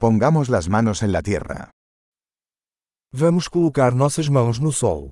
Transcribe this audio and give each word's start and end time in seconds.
Pongamos 0.00 0.48
las 0.48 0.70
manos 0.70 1.02
en 1.02 1.12
la 1.12 1.20
tierra. 1.20 1.72
Vamos 3.12 3.50
colocar 3.50 3.94
nossas 3.94 4.30
mãos 4.30 4.58
no 4.58 4.72
solo. 4.72 5.10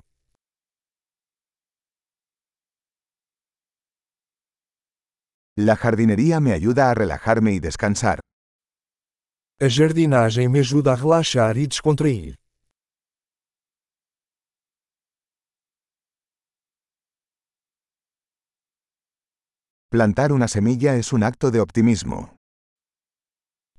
La 5.55 5.75
jardinería 5.75 6.39
me 6.39 6.53
ayuda 6.53 6.89
a 6.89 6.95
relajarme 6.95 7.51
y 7.51 7.59
descansar. 7.59 8.19
A 9.61 9.69
jardinagem 9.69 10.49
me 10.51 10.61
ajuda 10.61 10.93
a 10.93 10.95
relaxar 10.95 11.55
e 11.59 11.67
descontrair. 11.67 12.33
Plantar 19.91 20.31
una 20.31 20.47
semilla 20.47 20.95
es 20.95 21.13
un 21.13 21.21
acto 21.21 21.51
de 21.51 21.59
optimismo. 21.61 22.38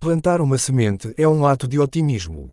Plantar 0.02 0.40
uma 0.40 0.56
semente 0.56 1.12
é 1.18 1.28
um 1.28 1.44
ato 1.44 1.68
de 1.68 1.78
otimismo. 1.78 2.48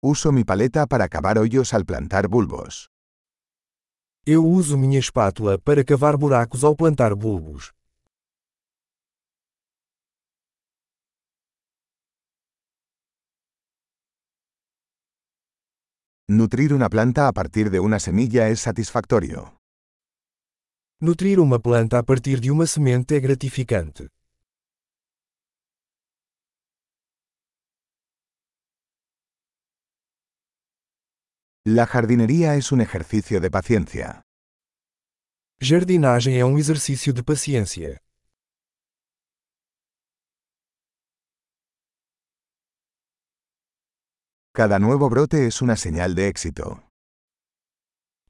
Uso 0.00 0.30
mi 0.30 0.44
paleta 0.44 0.86
para 0.86 1.08
cavar 1.08 1.36
hoyos 1.36 1.74
al 1.74 1.84
plantar 1.84 2.28
bulbos. 2.28 2.86
Eu 4.24 4.46
uso 4.46 4.78
minha 4.78 5.00
espátula 5.00 5.58
para 5.58 5.82
cavar 5.82 6.16
buracos 6.16 6.62
ao 6.62 6.76
plantar 6.76 7.16
bulbos. 7.16 7.72
Nutrir 16.28 16.72
una 16.72 16.88
planta 16.88 17.26
a 17.26 17.32
partir 17.32 17.70
de 17.70 17.80
una 17.80 17.98
semilla 17.98 18.48
es 18.48 18.60
satisfactorio. 18.60 19.63
Nutrir 21.00 21.40
uma 21.40 21.58
planta 21.58 21.98
a 21.98 22.04
partir 22.04 22.38
de 22.40 22.50
uma 22.50 22.66
semente 22.66 23.16
é 23.16 23.20
gratificante. 23.20 24.08
La 31.66 31.86
jardinería 31.86 32.54
es 32.54 32.70
un 32.72 32.80
ejercicio 32.80 33.40
de 33.40 33.50
paciencia. 33.50 34.22
Jardinagem 35.60 36.38
é 36.38 36.44
um 36.44 36.58
exercício 36.58 37.12
de 37.12 37.22
paciência. 37.24 38.00
Cada 44.52 44.78
nuevo 44.78 45.08
brote 45.10 45.46
es 45.46 45.60
una 45.60 45.76
señal 45.76 46.14
de 46.14 46.28
éxito. 46.28 46.84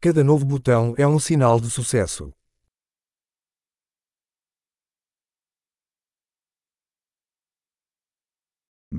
Cada 0.00 0.25
novo 0.25 0.47
botão 0.47 0.94
é 0.97 1.06
um 1.06 1.19
sinal 1.19 1.60
de 1.60 1.70
sucesso. 1.70 2.33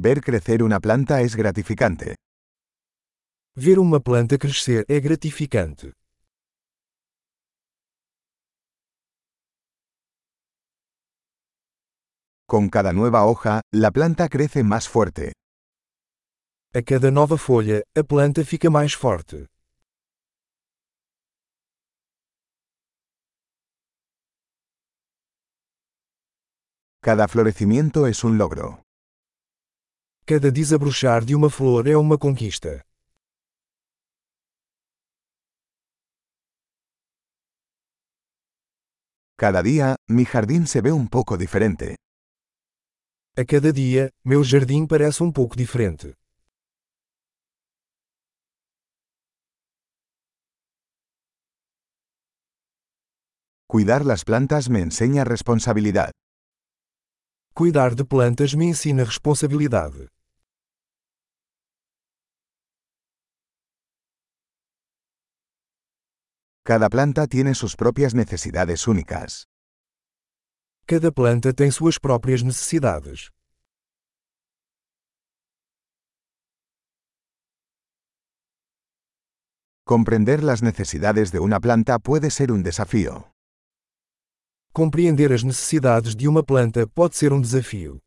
Ver 0.06 0.22
crecer 0.22 0.62
una 0.62 0.80
planta 0.80 1.22
es 1.22 1.36
gratificante. 1.36 2.14
Ver 3.56 3.80
uma 3.80 4.00
planta 4.00 4.38
crescer 4.38 4.86
é 4.88 5.00
gratificante. 5.00 5.94
Con 12.46 12.70
cada 12.70 12.94
nueva 12.94 13.26
hoja, 13.26 13.62
la 13.74 13.90
planta 13.90 14.30
crece 14.30 14.62
más 14.64 14.88
fuerte. 14.88 15.32
A 16.76 16.84
cada 16.84 17.10
nova 17.10 17.38
folha, 17.38 17.82
a 17.96 18.04
planta 18.04 18.46
fica 18.46 18.70
mais 18.70 18.94
forte. 18.96 19.48
Cada 27.02 27.28
florecimiento 27.28 28.06
es 28.06 28.24
un 28.24 28.38
logro. 28.38 28.85
Cada 30.28 30.52
desabrochar 30.52 31.24
de 31.24 31.36
uma 31.36 31.52
flor 31.52 31.86
é 31.88 31.96
uma 31.96 32.18
conquista. 32.18 32.84
Cada 39.38 39.62
día, 39.62 39.96
mi 40.08 40.26
jardín 40.26 40.66
se 40.66 40.82
ve 40.82 40.92
un 40.92 41.08
poco 41.08 41.38
diferente. 41.38 41.98
A 43.38 43.46
cada 43.46 43.72
dia, 43.72 44.10
meu 44.24 44.44
jardim 44.44 44.88
parece 44.88 45.22
um 45.22 45.32
pouco 45.32 45.56
diferente. 45.56 46.16
Cuidar 53.68 54.04
las 54.04 54.24
plantas 54.26 54.70
me 54.70 54.82
enseña 54.82 55.24
responsabilidad. 55.24 56.10
Cuidar 57.54 57.96
de 57.96 58.06
plantas 58.06 58.56
me 58.56 58.66
ensina 58.66 59.04
responsabilidade. 59.04 60.15
Cada 66.68 66.90
planta 66.90 67.28
tiene 67.28 67.54
sus 67.54 67.76
propias 67.76 68.16
necesidades 68.16 68.88
únicas. 68.88 69.48
Cada 70.88 71.12
planta 71.12 71.54
tem 71.54 71.70
suas 71.70 72.00
próprias 72.00 72.42
necessidades. 72.42 73.30
Comprender 79.86 80.44
las 80.44 80.64
necesidades 80.64 81.32
de 81.32 81.40
una 81.40 81.60
planta 81.60 82.00
puede 82.00 82.32
ser 82.32 82.52
un 82.52 82.64
desafío. 82.64 83.32
Compreender 84.74 85.34
as 85.34 85.44
necessidades 85.44 86.18
de 86.18 86.28
uma 86.28 86.42
planta 86.42 86.88
pode 86.88 87.16
ser 87.16 87.32
um 87.32 87.42
desafio. 87.42 88.02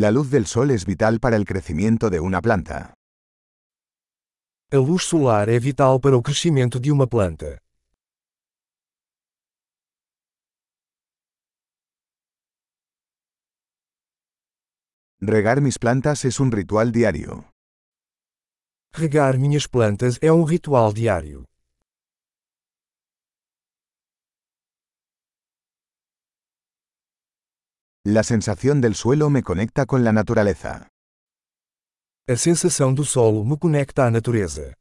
La 0.00 0.12
luz 0.12 0.30
del 0.30 0.46
sol 0.46 0.70
es 0.70 0.86
vital 0.86 1.18
para 1.18 1.34
el 1.34 1.44
crecimiento 1.44 2.08
de 2.08 2.20
una 2.20 2.40
planta. 2.40 2.94
A 4.70 4.76
luz 4.76 5.02
solar 5.02 5.48
é 5.48 5.58
vital 5.58 5.98
para 5.98 6.16
o 6.16 6.22
crescimento 6.22 6.78
de 6.78 6.92
uma 6.92 7.08
planta. 7.08 7.58
Regar 15.20 15.60
mis 15.60 15.78
plantas 15.78 16.24
es 16.24 16.38
un 16.38 16.52
ritual 16.52 16.92
diario. 16.92 17.50
Regar 18.92 19.36
minhas 19.36 19.66
plantas 19.66 20.20
é 20.22 20.30
um 20.30 20.44
ritual 20.44 20.92
diário. 20.92 21.42
La 28.10 28.22
sensación 28.22 28.80
del 28.80 28.94
suelo 28.94 29.28
me 29.28 29.42
conecta 29.42 29.84
con 29.84 30.02
la 30.02 30.12
naturaleza. 30.12 30.88
A 32.26 32.36
sensação 32.36 32.94
do 32.94 33.04
solo 33.04 33.44
me 33.44 33.58
conecta 33.58 34.06
à 34.06 34.10
natureza. 34.10 34.72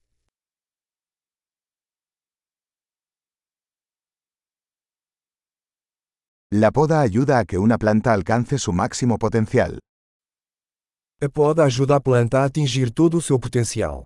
La 6.53 6.71
poda 6.71 7.01
ayuda 7.01 7.39
a 7.39 7.43
que 7.43 7.57
una 7.57 7.77
planta 7.77 8.13
alcance 8.13 8.57
su 8.57 8.71
máximo 8.71 9.17
potencial. 9.17 9.77
A 11.19 11.27
poda 11.27 11.65
ajuda 11.65 11.97
a 11.97 11.99
planta 11.99 12.43
a 12.43 12.45
atingir 12.45 12.93
todo 12.93 13.17
o 13.17 13.21
seu 13.21 13.37
potencial. 13.37 14.05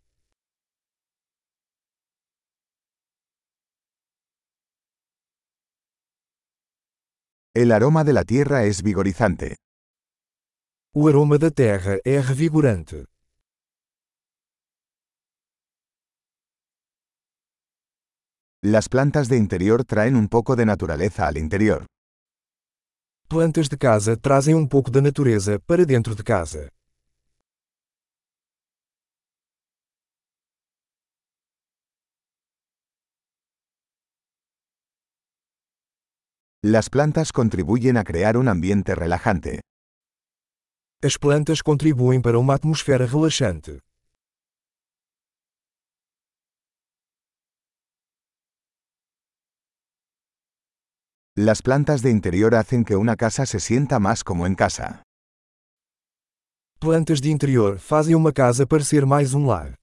El 7.54 7.74
aroma 7.74 8.06
de 8.06 8.14
la 8.14 8.24
tierra 8.24 8.64
es 8.64 8.82
vigorizante. 8.82 9.58
O 10.96 11.10
aroma 11.10 11.38
da 11.38 11.52
terra 11.52 12.00
é 12.06 12.22
revigorante. 12.22 13.04
Las 18.64 18.88
plantas 18.88 19.28
de 19.28 19.36
interior 19.36 19.84
traen 19.84 20.16
un 20.16 20.30
poco 20.30 20.56
de 20.56 20.66
naturaleza 20.66 21.28
al 21.28 21.36
interior. 21.36 21.86
Plantas 23.28 23.68
de 23.68 23.78
casa 23.78 24.16
trazem 24.16 24.56
um 24.56 24.66
pouco 24.66 24.90
da 24.90 25.02
natureza 25.02 25.60
para 25.60 25.86
dentro 25.86 26.16
de 26.16 26.24
casa. 26.24 26.70
Las 36.64 36.92
plantas 36.92 37.32
contribuyen 37.32 37.98
a 37.98 38.04
crear 38.04 38.38
un 38.38 38.48
ambiente 38.48 38.94
relajante. 38.94 39.62
As 41.02 41.18
plantas 41.18 41.64
contribuem 41.64 42.22
para 42.22 42.38
uma 42.38 42.54
atmosfera 42.54 43.08
relaxante. 43.08 43.80
Las 51.36 51.64
plantas 51.64 52.04
de 52.04 52.12
interior 52.12 52.54
hacen 52.54 52.86
que 52.86 52.96
una 52.96 53.16
casa 53.16 53.48
se 53.48 53.60
sienta 53.60 53.98
más 53.98 54.24
como 54.24 54.46
en 54.46 54.54
casa. 54.54 55.02
Plantas 56.80 57.22
de 57.22 57.30
interior 57.30 57.80
fazem 57.80 58.14
uma 58.14 58.32
casa 58.32 58.68
parecer 58.68 59.04
mais 59.08 59.34
um 59.34 59.48
lar. 59.48 59.81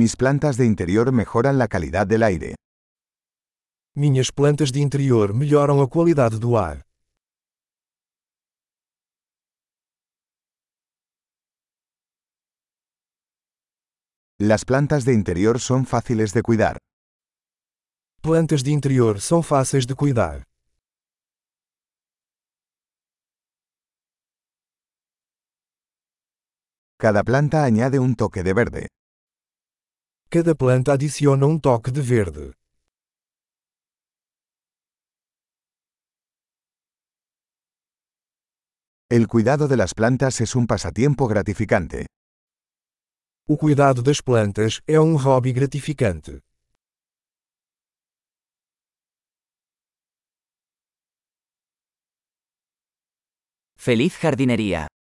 Mis 0.00 0.14
plantas 0.14 0.56
de 0.56 0.64
interior 0.64 1.10
mejoran 1.10 1.58
la 1.58 1.66
calidad 1.66 2.06
del 2.06 2.22
aire. 2.22 2.54
Minhas 3.96 4.30
plantas 4.30 4.70
de 4.70 4.78
interior 4.78 5.34
melhoram 5.34 5.82
a 5.82 5.88
qualidade 5.88 6.38
do 6.38 6.56
ar. 6.56 6.82
Las 14.38 14.64
plantas 14.64 15.04
de 15.04 15.14
interior 15.14 15.58
son 15.58 15.84
fáciles 15.84 16.32
de 16.32 16.42
cuidar. 16.42 16.76
Plantas 18.22 18.62
de 18.62 18.70
interior 18.70 19.20
são 19.20 19.42
fáceis 19.42 19.84
de 19.84 19.96
cuidar. 19.96 20.44
Cada 26.98 27.24
planta 27.24 27.64
añade 27.64 27.98
un 27.98 28.14
toque 28.14 28.44
de 28.44 28.54
verde. 28.54 28.97
Cada 30.30 30.54
planta 30.54 30.92
adiciona 30.92 31.46
um 31.46 31.58
toque 31.58 31.90
de 31.90 32.02
verde. 32.02 32.52
El 39.08 39.26
cuidado 39.26 39.68
de 39.68 39.78
las 39.78 39.94
plantas 39.94 40.42
es 40.42 40.54
un 40.54 40.66
pasatiempo 40.66 41.26
gratificante. 41.28 42.04
O 43.48 43.56
cuidado 43.56 44.02
das 44.02 44.20
plantas 44.20 44.82
é 44.86 45.00
um 45.00 45.16
hobby 45.16 45.54
gratificante. 45.54 46.42
Feliz 53.76 54.14
jardinería. 54.18 54.88